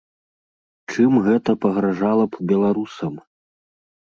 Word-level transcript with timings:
Чым 0.93 1.11
гэта 1.27 1.55
пагражала 1.67 2.25
б 2.31 2.49
беларусам? 2.53 3.13